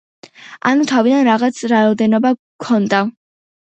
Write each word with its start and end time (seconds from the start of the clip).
ანუ 0.69 0.87
თავიდან 0.93 1.23
რაღაც 1.31 1.63
რაოდენობა 1.77 2.37
გვქონდა. 2.43 3.09